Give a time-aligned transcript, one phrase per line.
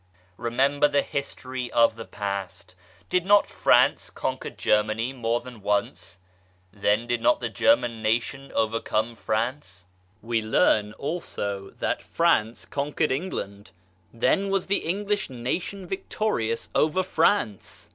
[0.37, 2.75] Remember the history of the past:
[3.07, 6.17] did not France conquer Germany more than once
[6.73, 9.85] then did not the German nation overcome France?
[10.23, 13.69] We learn also that France conquered England;
[14.11, 17.89] then was the English Nation victorious over France!